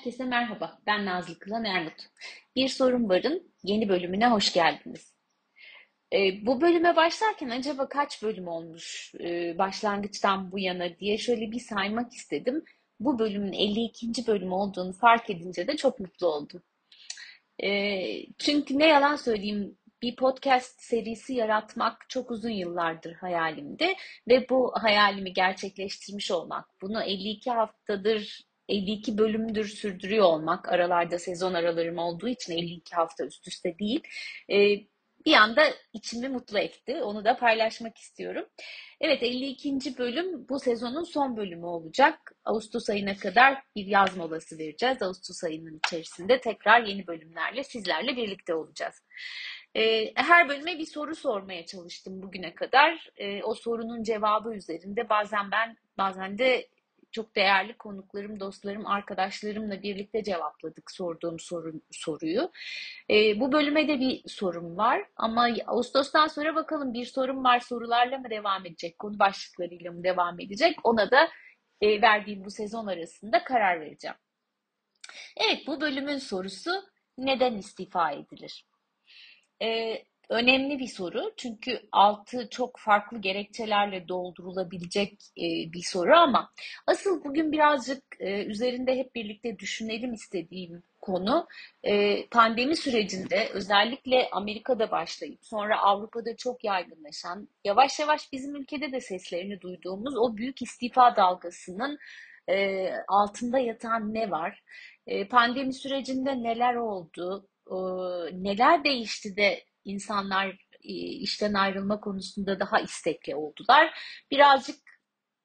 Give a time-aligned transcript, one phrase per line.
[0.00, 0.78] Herkese merhaba.
[0.86, 2.06] Ben Nazlı Kılan Ermut.
[2.56, 5.14] Bir Sorun Var'ın yeni bölümüne hoş geldiniz.
[6.12, 11.60] Ee, bu bölüme başlarken acaba kaç bölüm olmuş e, başlangıçtan bu yana diye şöyle bir
[11.60, 12.64] saymak istedim.
[13.00, 14.26] Bu bölümün 52.
[14.26, 16.62] bölüm olduğunu fark edince de çok mutlu oldum.
[17.62, 23.94] Ee, çünkü ne yalan söyleyeyim bir podcast serisi yaratmak çok uzun yıllardır hayalimdi
[24.28, 31.98] ve bu hayalimi gerçekleştirmiş olmak, bunu 52 haftadır 52 bölümdür sürdürüyor olmak, aralarda sezon aralarım
[31.98, 34.00] olduğu için 52 hafta üst üste değil,
[34.50, 34.56] e,
[35.26, 35.62] bir anda
[35.92, 37.02] içimi mutlu etti.
[37.02, 38.46] Onu da paylaşmak istiyorum.
[39.00, 39.98] Evet 52.
[39.98, 42.32] bölüm bu sezonun son bölümü olacak.
[42.44, 45.02] Ağustos ayına kadar bir yaz molası vereceğiz.
[45.02, 49.02] Ağustos ayının içerisinde tekrar yeni bölümlerle sizlerle birlikte olacağız.
[49.74, 53.10] E, her bölüme bir soru sormaya çalıştım bugüne kadar.
[53.16, 56.68] E, o sorunun cevabı üzerinde bazen ben bazen de
[57.12, 62.50] çok değerli konuklarım, dostlarım, arkadaşlarımla birlikte cevapladık sorduğum soru, soruyu.
[63.10, 68.18] E, bu bölüme de bir sorum var ama Ağustos'tan sonra bakalım bir sorum var sorularla
[68.18, 71.28] mı devam edecek, konu başlıklarıyla mı devam edecek ona da
[71.80, 74.16] e, verdiğim bu sezon arasında karar vereceğim.
[75.36, 76.70] Evet bu bölümün sorusu
[77.18, 78.66] neden istifa edilir?
[79.62, 86.50] Ee, önemli bir soru çünkü altı çok farklı gerekçelerle doldurulabilecek e, bir soru ama
[86.86, 91.46] asıl bugün birazcık e, üzerinde hep birlikte düşünelim istediğim konu
[91.82, 99.00] e, pandemi sürecinde özellikle Amerika'da başlayıp sonra Avrupa'da çok yaygınlaşan yavaş yavaş bizim ülkede de
[99.00, 101.98] seslerini duyduğumuz o büyük istifa dalgasının
[103.08, 104.62] altında yatan ne var?
[105.30, 107.48] Pandemi sürecinde neler oldu?
[108.32, 110.48] Neler değişti de insanlar
[110.84, 113.98] e, işten ayrılma konusunda daha istekli oldular.
[114.30, 114.76] Birazcık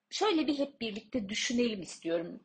[0.09, 2.39] şöyle bir hep birlikte düşünelim istiyorum.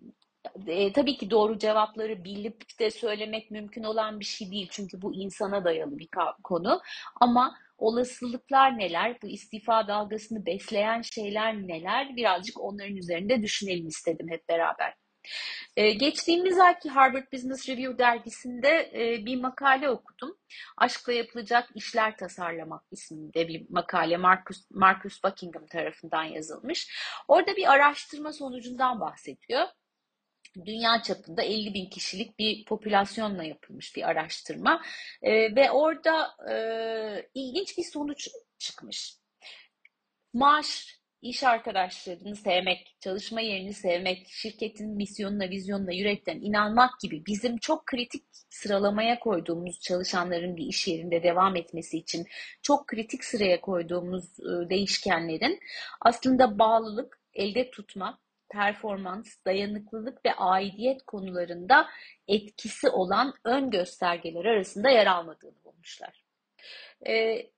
[0.67, 4.69] E, tabii ki doğru cevapları bilip de söylemek mümkün olan bir şey değil.
[4.71, 6.09] Çünkü bu insana dayalı bir
[6.45, 6.81] konu.
[7.21, 9.23] Ama olasılıklar neler?
[9.23, 12.17] Bu istifa dalgasını besleyen şeyler neler?
[12.17, 14.95] Birazcık onların üzerinde düşünelim istedim hep beraber.
[15.77, 20.39] Ee, geçtiğimiz ayki Harvard Business Review dergisinde e, bir makale okudum.
[20.77, 26.97] Aşkla yapılacak işler tasarlamak isminde bir makale Marcus, Marcus Buckingham tarafından yazılmış.
[27.29, 29.67] Orada bir araştırma sonucundan bahsediyor.
[30.65, 34.83] Dünya çapında 50 bin kişilik bir popülasyonla yapılmış bir araştırma
[35.23, 39.17] e, ve orada e, ilginç bir sonuç çıkmış.
[40.33, 47.87] Maaş iş arkadaşlarını sevmek, çalışma yerini sevmek, şirketin misyonuna, vizyonuna yürekten inanmak gibi bizim çok
[47.87, 52.27] kritik sıralamaya koyduğumuz çalışanların bir iş yerinde devam etmesi için
[52.63, 55.61] çok kritik sıraya koyduğumuz e, değişkenlerin
[56.01, 58.19] aslında bağlılık, elde tutma,
[58.51, 61.89] performans, dayanıklılık ve aidiyet konularında
[62.29, 66.25] etkisi olan ön göstergeler arasında yer almadığını bulmuşlar.
[67.07, 67.51] Ee,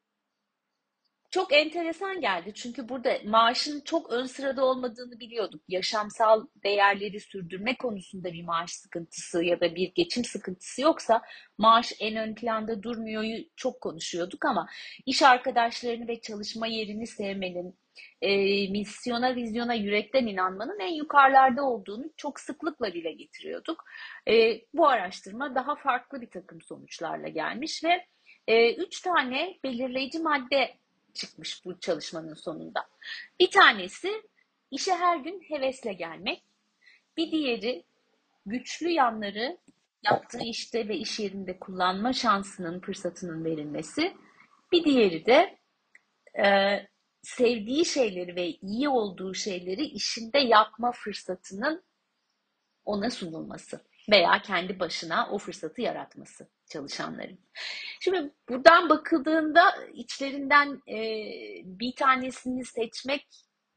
[1.32, 2.53] çok enteresan geldi.
[2.54, 5.62] Çünkü burada maaşın çok ön sırada olmadığını biliyorduk.
[5.69, 11.22] Yaşamsal değerleri sürdürme konusunda bir maaş sıkıntısı ya da bir geçim sıkıntısı yoksa
[11.59, 13.25] maaş en ön planda durmuyor
[13.56, 14.69] çok konuşuyorduk ama
[15.06, 17.78] iş arkadaşlarını ve çalışma yerini sevmenin,
[18.22, 18.31] e,
[18.71, 23.84] misyona, vizyona yürekten inanmanın en yukarılarda olduğunu çok sıklıkla dile getiriyorduk.
[24.28, 28.06] E, bu araştırma daha farklı bir takım sonuçlarla gelmiş ve
[28.47, 30.81] e, üç tane belirleyici madde
[31.15, 32.89] çıkmış bu çalışmanın sonunda.
[33.41, 34.23] Bir tanesi
[34.71, 36.45] işe her gün hevesle gelmek.
[37.17, 37.84] Bir diğeri
[38.47, 39.59] güçlü yanları
[40.03, 44.17] yaptığı işte ve iş yerinde kullanma şansının, fırsatının verilmesi.
[44.72, 45.59] Bir diğeri de
[46.45, 46.78] e,
[47.22, 51.84] sevdiği şeyleri ve iyi olduğu şeyleri işinde yapma fırsatının
[52.84, 57.39] ona sunulması veya kendi başına o fırsatı yaratması çalışanların.
[58.01, 59.63] Şimdi buradan bakıldığında
[59.93, 60.99] içlerinden e,
[61.65, 63.27] bir tanesini seçmek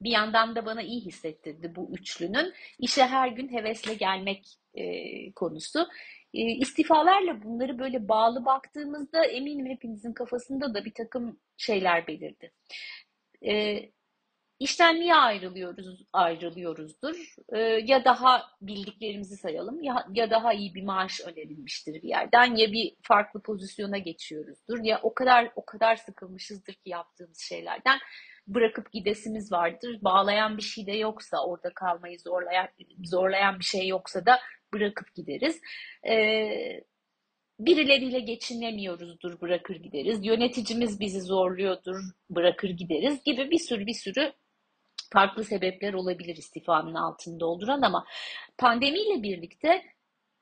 [0.01, 2.53] bir yandan da bana iyi hissettirdi bu üçlünün.
[2.79, 5.87] işe her gün hevesle gelmek e, konusu.
[6.33, 12.51] E, istifalarla bunları böyle bağlı baktığımızda eminim hepinizin kafasında da bir takım şeyler belirdi.
[13.47, 13.81] E,
[14.59, 17.35] İşten niye ayrılıyoruz, ayrılıyoruzdur?
[17.53, 22.71] Ee, ya daha bildiklerimizi sayalım ya, ya daha iyi bir maaş önerilmiştir bir yerden ya
[22.71, 27.99] bir farklı pozisyona geçiyoruzdur ya o kadar o kadar sıkılmışızdır ki yaptığımız şeylerden
[28.47, 29.99] bırakıp gidesimiz vardır.
[30.01, 32.67] Bağlayan bir şey de yoksa orada kalmayı zorlayan
[33.03, 34.39] zorlayan bir şey yoksa da
[34.73, 35.61] bırakıp gideriz.
[36.07, 36.83] Ee,
[37.59, 40.25] birileriyle geçinemiyoruzdur bırakır gideriz.
[40.25, 41.95] Yöneticimiz bizi zorluyordur
[42.29, 44.33] bırakır gideriz gibi bir sürü bir sürü
[45.11, 48.05] farklı sebepler olabilir istifanın altını dolduran ama
[48.57, 49.83] pandemiyle birlikte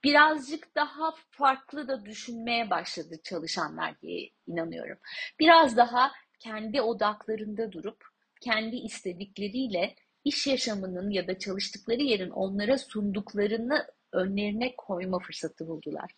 [0.04, 4.98] birazcık daha farklı da düşünmeye başladı çalışanlar diye inanıyorum.
[5.40, 8.04] Biraz daha kendi odaklarında durup
[8.42, 9.96] kendi istedikleriyle
[10.26, 16.12] iş yaşamının ya da çalıştıkları yerin onlara sunduklarını önlerine koyma fırsatı buldular.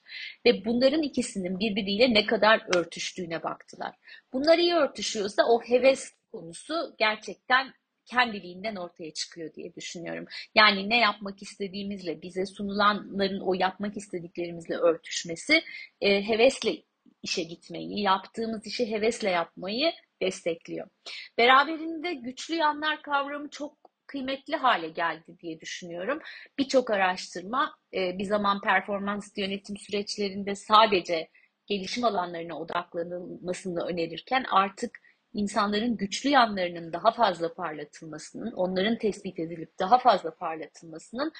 [0.45, 3.95] Ve bunların ikisinin birbiriyle ne kadar örtüştüğüne baktılar.
[4.33, 7.73] Bunlar iyi örtüşüyorsa o heves konusu gerçekten
[8.05, 10.25] kendiliğinden ortaya çıkıyor diye düşünüyorum.
[10.55, 15.61] Yani ne yapmak istediğimizle, bize sunulanların o yapmak istediklerimizle örtüşmesi,
[16.01, 16.83] e, hevesle
[17.23, 19.91] işe gitmeyi, yaptığımız işi hevesle yapmayı
[20.21, 20.87] destekliyor.
[21.37, 23.77] Beraberinde güçlü yanlar kavramı çok
[24.07, 26.19] kıymetli hale geldi diye düşünüyorum.
[26.59, 31.29] Birçok araştırma e, bir zaman performans yönetim süreçlerinde sadece
[31.67, 34.99] gelişim alanlarına odaklanılmasını önerirken artık
[35.35, 41.31] insanların güçlü yanlarının daha fazla parlatılmasının, onların tespit edilip daha fazla parlatılmasının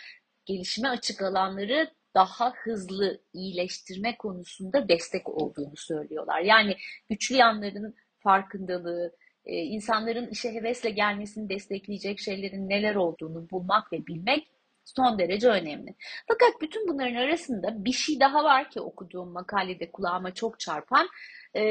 [0.45, 6.41] gelişime açık alanları daha hızlı iyileştirme konusunda destek olduğunu söylüyorlar.
[6.41, 6.75] Yani
[7.09, 9.15] güçlü yanların farkındalığı,
[9.45, 14.47] e, insanların işe hevesle gelmesini destekleyecek şeylerin neler olduğunu bulmak ve bilmek
[14.85, 15.95] son derece önemli.
[16.27, 21.07] Fakat bütün bunların arasında bir şey daha var ki okuduğum makalede kulağıma çok çarpan,
[21.55, 21.61] e,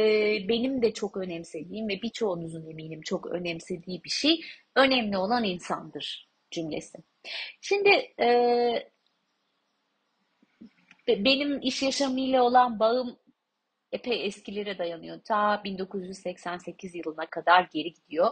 [0.48, 4.40] benim de çok önemsediğim ve birçoğunuzun eminim çok önemsediği bir şey,
[4.76, 6.98] önemli olan insandır cümlesi.
[7.60, 7.90] Şimdi
[8.20, 8.28] e,
[11.08, 13.18] benim iş yaşamıyla olan bağım
[13.92, 15.20] epey eskilere dayanıyor.
[15.24, 18.30] Ta 1988 yılına kadar geri gidiyor.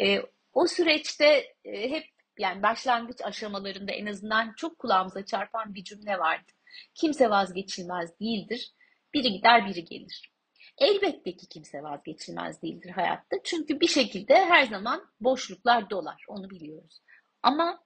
[0.00, 0.18] E,
[0.52, 2.04] o süreçte e, hep
[2.38, 6.52] yani başlangıç aşamalarında en azından çok kulağımıza çarpan bir cümle vardı.
[6.94, 8.72] Kimse vazgeçilmez değildir.
[9.14, 10.32] Biri gider biri gelir.
[10.78, 13.36] Elbette ki kimse vazgeçilmez değildir hayatta.
[13.44, 16.24] Çünkü bir şekilde her zaman boşluklar dolar.
[16.28, 17.02] Onu biliyoruz.
[17.42, 17.84] Ama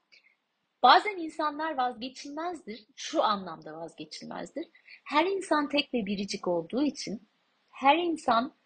[0.82, 2.86] bazen insanlar vazgeçilmezdir.
[2.96, 4.66] Şu anlamda vazgeçilmezdir.
[5.04, 7.28] Her insan tek ve biricik olduğu için
[7.68, 8.56] her insan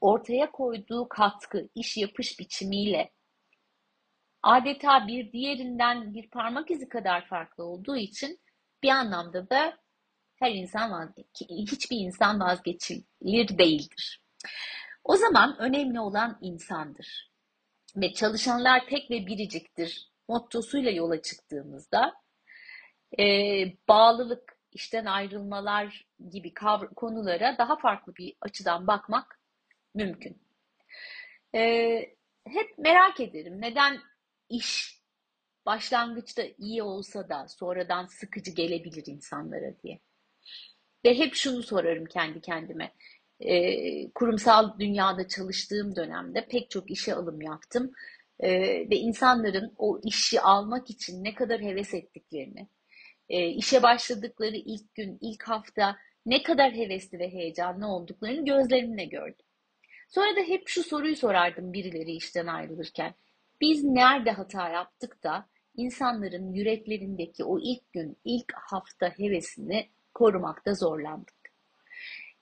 [0.00, 3.13] ortaya koyduğu katkı, iş yapış biçimiyle
[4.44, 8.40] adeta bir diğerinden bir parmak izi kadar farklı olduğu için
[8.82, 9.78] bir anlamda da
[10.36, 11.14] her insan
[11.50, 14.22] hiçbir insan vazgeçilir değildir.
[15.04, 17.30] O zaman önemli olan insandır.
[17.96, 22.14] Ve çalışanlar tek ve biriciktir mottosuyla yola çıktığımızda
[23.18, 23.24] e,
[23.88, 26.54] bağlılık, işten ayrılmalar gibi
[26.96, 29.40] konulara daha farklı bir açıdan bakmak
[29.94, 30.42] mümkün.
[31.54, 31.60] E,
[32.46, 34.00] hep merak ederim neden
[34.48, 35.00] iş
[35.66, 40.00] başlangıçta iyi olsa da sonradan sıkıcı gelebilir insanlara diye.
[41.04, 42.92] Ve hep şunu sorarım kendi kendime.
[43.40, 47.92] E, kurumsal dünyada çalıştığım dönemde pek çok işe alım yaptım.
[48.40, 48.50] E,
[48.90, 52.68] ve insanların o işi almak için ne kadar heves ettiklerini,
[53.28, 55.96] e, işe başladıkları ilk gün, ilk hafta
[56.26, 59.46] ne kadar hevesli ve heyecanlı olduklarını gözlerimle gördüm.
[60.08, 63.14] Sonra da hep şu soruyu sorardım birileri işten ayrılırken.
[63.60, 71.34] Biz nerede hata yaptık da insanların yüreklerindeki o ilk gün, ilk hafta hevesini korumakta zorlandık.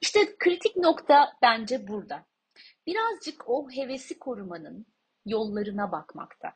[0.01, 2.27] İşte kritik nokta bence burada.
[2.87, 4.87] Birazcık o hevesi korumanın
[5.27, 6.53] yollarına bakmakta.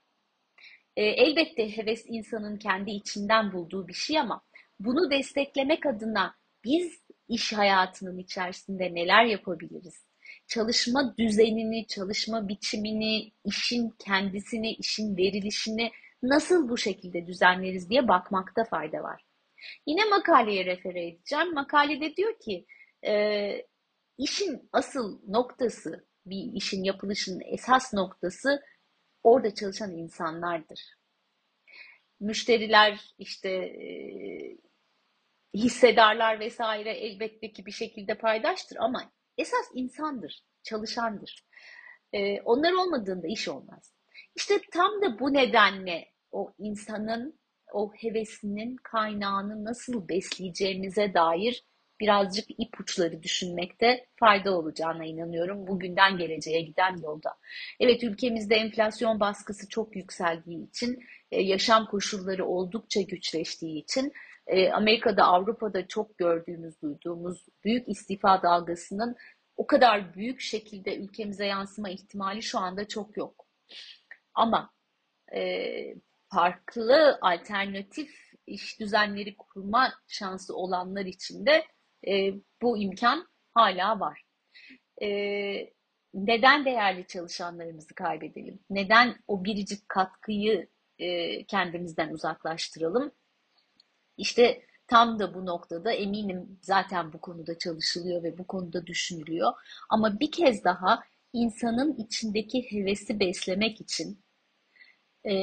[0.96, 4.42] E, elbette heves insanın kendi içinden bulduğu bir şey ama
[4.80, 10.06] bunu desteklemek adına biz iş hayatının içerisinde neler yapabiliriz?
[10.48, 15.90] Çalışma düzenini, çalışma biçimini, işin kendisini, işin verilişini
[16.22, 19.22] nasıl bu şekilde düzenleriz diye bakmakta fayda var.
[19.86, 21.54] Yine makaleye refere edeceğim.
[21.54, 22.66] Makalede diyor ki
[23.06, 23.66] e,
[24.18, 28.62] işin asıl noktası, bir işin yapılışının esas noktası
[29.22, 30.96] orada çalışan insanlardır.
[32.20, 33.86] Müşteriler işte e,
[35.54, 41.44] hissedarlar vesaire elbette ki bir şekilde paydaştır ama esas insandır, çalışandır.
[42.12, 43.94] E, onlar olmadığında iş olmaz.
[44.36, 47.40] İşte tam da bu nedenle o insanın
[47.72, 51.64] o hevesinin kaynağını nasıl besleyeceğimize dair
[52.00, 57.30] birazcık ipuçları düşünmekte fayda olacağına inanıyorum bugünden geleceğe giden yolda.
[57.80, 64.12] Evet ülkemizde enflasyon baskısı çok yükseldiği için, e, yaşam koşulları oldukça güçleştiği için
[64.46, 69.16] e, Amerika'da, Avrupa'da çok gördüğümüz, duyduğumuz büyük istifa dalgasının
[69.56, 73.46] o kadar büyük şekilde ülkemize yansıma ihtimali şu anda çok yok.
[74.34, 74.70] Ama
[75.34, 75.94] e,
[76.34, 81.64] farklı alternatif iş düzenleri kurma şansı olanlar için de
[82.08, 84.22] e, bu imkan hala var.
[85.02, 85.08] E,
[86.14, 88.60] neden değerli çalışanlarımızı kaybedelim?
[88.70, 93.12] Neden o biricik katkıyı e, kendimizden uzaklaştıralım?
[94.16, 99.52] İşte Tam da bu noktada eminim zaten bu konuda çalışılıyor ve bu konuda düşünülüyor.
[99.90, 104.20] Ama bir kez daha insanın içindeki hevesi beslemek için
[105.28, 105.34] e,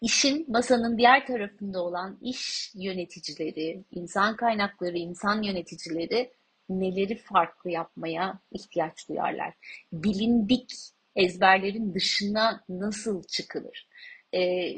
[0.00, 6.32] işin masanın diğer tarafında olan iş yöneticileri, insan kaynakları, insan yöneticileri
[6.68, 9.54] neleri farklı yapmaya ihtiyaç duyarlar?
[9.92, 10.72] Bilindik
[11.16, 13.88] ezberlerin dışına nasıl çıkılır?
[14.34, 14.74] Ee,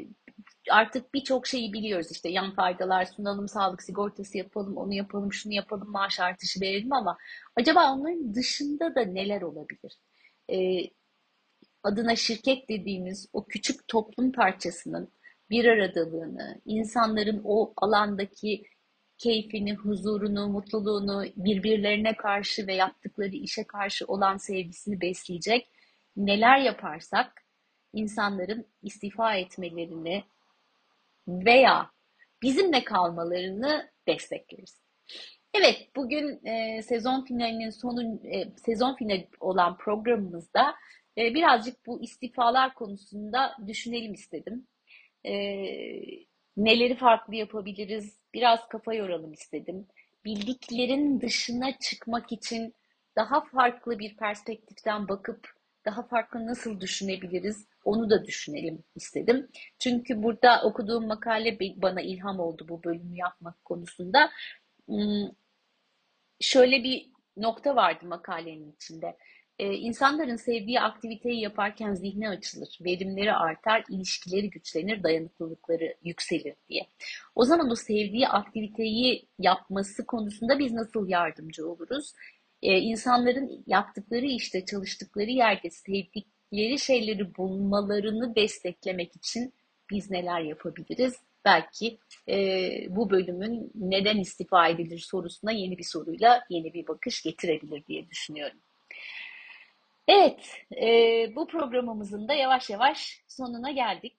[0.69, 5.91] artık birçok şeyi biliyoruz işte yan faydalar sunalım, sağlık sigortası yapalım, onu yapalım, şunu yapalım,
[5.91, 7.17] maaş artışı verelim ama
[7.55, 9.97] acaba onların dışında da neler olabilir?
[10.51, 10.89] Ee,
[11.83, 15.11] adına şirket dediğimiz o küçük toplum parçasının
[15.49, 18.63] bir aradalığını, insanların o alandaki
[19.17, 25.67] keyfini, huzurunu, mutluluğunu, birbirlerine karşı ve yaptıkları işe karşı olan sevgisini besleyecek
[26.17, 27.43] neler yaparsak
[27.93, 30.23] insanların istifa etmelerini
[31.45, 31.91] veya
[32.41, 34.81] bizimle kalmalarını destekleriz.
[35.53, 40.75] Evet, bugün e, sezon finalinin sonu e, sezon finali olan programımızda
[41.17, 44.67] e, birazcık bu istifalar konusunda düşünelim istedim.
[45.25, 45.33] E,
[46.57, 48.19] neleri farklı yapabiliriz?
[48.33, 49.87] Biraz kafa yoralım istedim.
[50.25, 52.73] Bildiklerin dışına çıkmak için
[53.15, 57.67] daha farklı bir perspektiften bakıp daha farklı nasıl düşünebiliriz?
[57.85, 59.47] Onu da düşünelim istedim.
[59.79, 64.31] Çünkü burada okuduğum makale bana ilham oldu bu bölümü yapmak konusunda.
[64.87, 65.29] Hmm,
[66.39, 69.17] şöyle bir nokta vardı makalenin içinde.
[69.59, 76.87] Ee, insanların sevdiği aktiviteyi yaparken zihni açılır, verimleri artar, ilişkileri güçlenir, dayanıklılıkları yükselir diye.
[77.35, 82.13] O zaman o sevdiği aktiviteyi yapması konusunda biz nasıl yardımcı oluruz?
[82.63, 89.53] Ee, insanların yaptıkları işte, çalıştıkları yerde sevdikleri şeyleri bulmalarını desteklemek için
[89.91, 91.15] biz neler yapabiliriz?
[91.45, 91.97] Belki
[92.29, 92.35] e,
[92.89, 98.59] bu bölümün neden istifa edilir sorusuna yeni bir soruyla yeni bir bakış getirebilir diye düşünüyorum.
[100.07, 100.45] Evet,
[100.81, 100.87] e,
[101.35, 104.17] bu programımızın da yavaş yavaş sonuna geldik.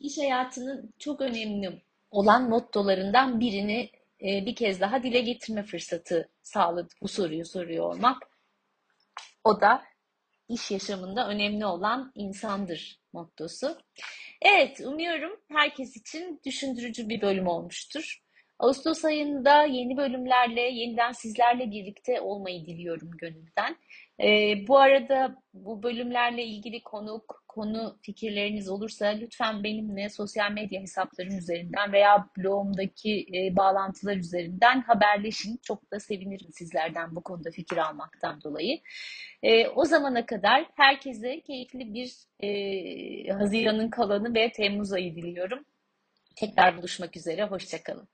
[0.00, 3.90] İş hayatının çok önemli olan mottolarından birini
[4.22, 8.30] e, bir kez daha dile getirme fırsatı sağladı bu soruyu soruyor olmak.
[9.44, 9.82] O da
[10.48, 13.78] iş yaşamında önemli olan insandır mottosu.
[14.42, 18.22] Evet, umuyorum herkes için düşündürücü bir bölüm olmuştur.
[18.58, 23.76] Ağustos ayında yeni bölümlerle yeniden sizlerle birlikte olmayı diliyorum gönülden.
[24.22, 31.38] Ee, bu arada bu bölümlerle ilgili konuk, konu fikirleriniz olursa lütfen benimle sosyal medya hesaplarım
[31.38, 35.60] üzerinden veya blogumdaki e, bağlantılar üzerinden haberleşin.
[35.62, 38.80] Çok da sevinirim sizlerden bu konuda fikir almaktan dolayı.
[39.42, 45.64] E, o zamana kadar herkese keyifli bir e, Haziran'ın kalanı ve Temmuz ayı diliyorum.
[46.36, 48.08] Tekrar buluşmak üzere, hoşçakalın.